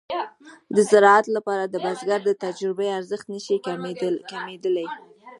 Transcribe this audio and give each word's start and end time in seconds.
د 0.75 0.77
زراعت 0.91 1.25
لپاره 1.35 1.63
د 1.65 1.75
بزګر 1.85 2.19
د 2.25 2.31
تجربې 2.43 2.87
ارزښت 2.97 3.25
نشي 3.33 3.57
کمېدلای. 4.31 4.87